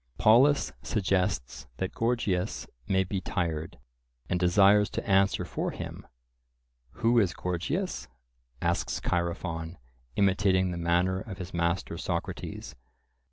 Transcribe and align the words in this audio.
Polus 0.17 0.71
suggests 0.81 1.67
that 1.77 1.93
Gorgias 1.93 2.65
may 2.87 3.03
be 3.03 3.21
tired, 3.21 3.77
and 4.27 4.39
desires 4.39 4.89
to 4.89 5.07
answer 5.07 5.45
for 5.45 5.69
him. 5.69 6.07
"Who 7.05 7.19
is 7.19 7.35
Gorgias?" 7.35 8.07
asks 8.63 8.99
Chaerephon, 8.99 9.77
imitating 10.15 10.71
the 10.71 10.77
manner 10.79 11.19
of 11.19 11.37
his 11.37 11.53
master 11.53 11.99
Socrates. 11.99 12.73